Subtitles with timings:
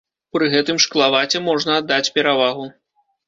[0.35, 2.65] Пры гэтым шклаваце можна аддаць перавагу.